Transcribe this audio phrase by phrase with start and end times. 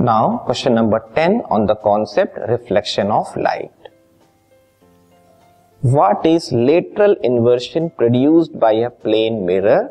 [0.00, 3.70] Now, question number 10 on the concept reflection of light.
[5.82, 9.90] What is lateral inversion produced by a plane mirror?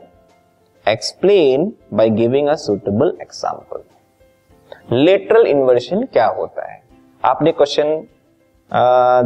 [0.86, 3.84] Explain by giving a suitable example.
[4.90, 6.82] Lateral inversion क्या होता है
[7.24, 7.94] आपने question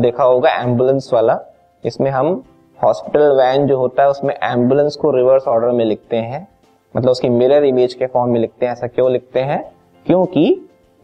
[0.02, 1.40] देखा होगा ambulance वाला
[1.84, 2.34] इसमें हम
[2.80, 6.48] hospital van जो होता है उसमें एंबुलेंस को रिवर्स ऑर्डर में लिखते हैं
[6.96, 9.64] मतलब उसकी मिरर इमेज के फॉर्म में लिखते हैं ऐसा क्यों लिखते हैं
[10.06, 10.46] क्योंकि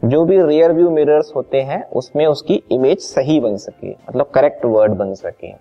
[0.01, 4.65] जो भी रियर व्यू मिरर्स होते हैं, उसमें उसकी इमेज सही बन सके मतलब करेक्ट
[4.65, 5.51] वर्ड बन सके।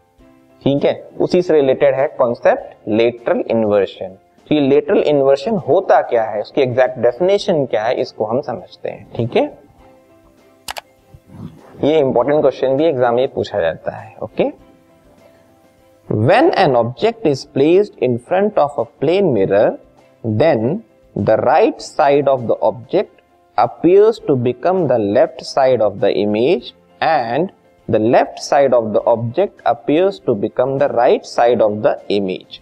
[0.63, 1.11] ठीक है?
[1.21, 4.17] उसी से रिलेटेड है कॉन्सेप्ट लेटरल इन्वर्शन
[4.47, 6.41] तो ये लेटरल इन्वर्शन होता क्या है?
[6.41, 7.95] उसकी एग्जैक्ट डेफिनेशन क्या है?
[7.95, 9.45] इसको हम समझते हैं। ठीक है?
[11.85, 14.45] ये इंपॉर्टेंट क्वेश्चन भी एग्ज़ाम में पूछा जाता है okay
[16.09, 19.79] when an object is placed in front of a plane mirror
[20.25, 20.81] then
[21.17, 23.18] the right side of the object
[23.59, 27.53] appears to become the left side of the image and
[27.89, 32.61] the left side of the object appears to become the right side of the image.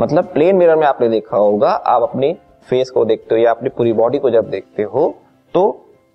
[0.00, 2.36] मतलब plane mirror में आपने देखा होगा, आप अपने
[2.68, 5.08] face को देखते हो या अपनी पूरी बॉडी को जब देखते हो
[5.54, 5.64] तो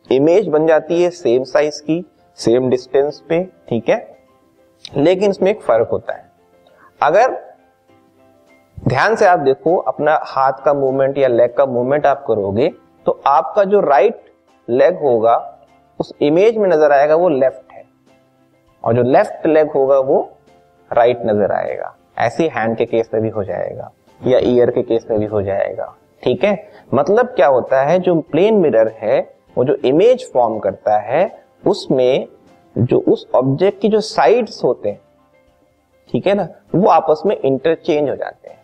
[0.10, 2.04] इमेज बन जाती है सेम साइज़ की
[2.38, 4.18] सेम डिस्टेंस पे, ठीक है?
[4.98, 6.26] लेकिन इसमें एक फ़र्क होता है।
[7.02, 7.38] अगर
[8.88, 12.72] ध्यान से आप देखो, अपना हाथ का मूवमेंट या लेग का मूवमेंट आप करोगे
[13.08, 14.22] तो आपका जो राइट
[14.70, 15.60] लेग होगा,
[16.00, 17.84] उस इमेज में नज़र आएगा, वो लेफ़्ट है।
[18.84, 20.38] और जो लेफ़्ट लेग होगा, वो
[20.94, 23.92] राइट नज़र आएगा। ऐसे हैंड के केस में भी हो जाएगा,
[24.28, 26.72] या ईयर के केस में भी हो जाएगा। ठीक है?
[26.94, 32.28] मतलब क्या होता है, जो प्लेन मिरर है, वो जो इमेज फॉर्म करता है, उसमें
[32.78, 35.02] जो उस ऑब्जेक्ट की जो साइड्स होते हैं,
[36.10, 38.60] ठीक है ना, वो आपस में इंटरचेंज हो जाते हैं।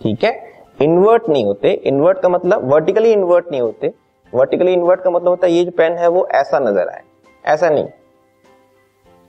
[0.00, 0.53] ठीक है?
[0.82, 3.92] इन्वर्ट नहीं होते। इन्वर्ट का मतलब वर्टिकली इन्वर्ट नहीं होते।
[4.34, 7.02] वर्टिकली इन्वर्ट का मतलब होता है, ये जो पेन है वो ऐसा नज़र आए।
[7.46, 7.88] ऐसा नहीं।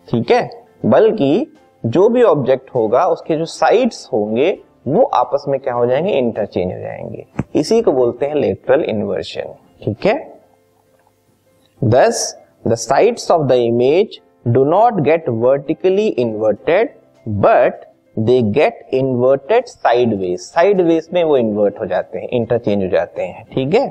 [0.10, 0.68] ठीक है?
[0.86, 6.12] बल्कि जो भी ऑब्जेक्ट होगा, उसके जो साइड्स होंगे, वो आपस में क्या हो जाएँगे?
[6.12, 10.40] इंटरचेंज हो जाएँगे। इसी को बोलते हैं लेटरल इन्वर्शन ठीक है?
[11.84, 16.96] Thus the sides of the image do not get vertically inverted
[17.28, 17.86] but
[18.18, 23.46] they get inverted sideways sideways में वो इन्वर्ट हो जाते हैं इंटरचेंज हो जाते हैं,
[23.54, 23.88] ठीक है?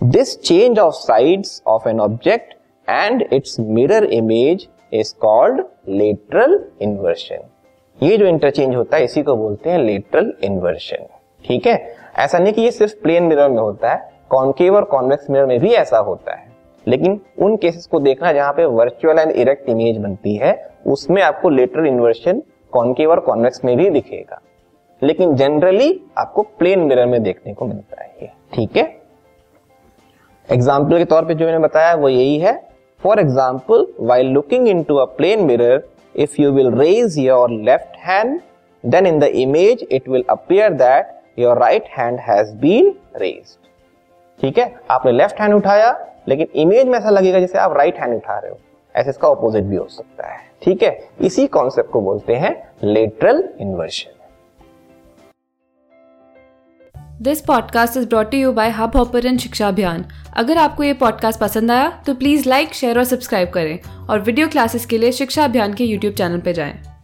[0.00, 2.54] This change of sides of an object
[2.88, 7.48] and its mirror image is called lateral inversion
[7.98, 11.06] ये जो इंटरचेंज होता है, इसी को बोलते हैं लेटरल इन्वर्शन
[11.44, 11.94] ठीक है?
[12.18, 15.58] ऐसा नहीं कि ये सिर्फ़ प्लेन मिरर में होता है कॉन्केव और कॉन्वेक्स मिरर में
[15.60, 16.46] भी ऐसा होता है।
[16.86, 21.48] लेकिन उन केसेस को देखना जहाँ पे वर्चुअल एंड इरेक्ट इमेज बनती है, उसमें आपको
[21.48, 24.40] लेटरल इन्वर्शन कॉन्केव और कॉन्वेक्स में भी दिखेगा।
[25.02, 28.84] लेकिन जनरली आपको प्लेन मिरर में देखने को मिलता है ये। ठीक है?
[30.48, 32.56] एग्ज़ाम्पल के तौर पे जो मैंने बताया, वो यही है।
[33.00, 35.82] For example while looking in to a plane mirror
[36.14, 38.40] if you will raise your left hand
[38.84, 43.56] then in the image it will appear that your right hand has been raise
[44.40, 44.74] ठीक है?
[44.90, 45.90] आपने लेफ़्ट हैंड उठाया,
[46.28, 48.58] लेकिन image में ऐसा लगेगा जैसे आप राइट हैंड उठा रहे हो।
[48.96, 51.08] ऐसे इसका ऑपोजिट भी हो सकता है। ठीक है?
[51.20, 54.10] इसी कॉन्सेप्ट को बोलते हैं lateral inversion
[57.22, 60.04] this podcast is brought you by Hubhopper शिक्षा अभियान
[60.36, 64.48] अगर आपको ये पॉडकास्ट पसंद आया तो प्लीज़ लाइक शेयर और सब्सक्राइब करें और वीडियो
[64.48, 66.97] क्लासेस के लिए शिक्षा अभियान के यूट्यूब चैनल पर जाएँ।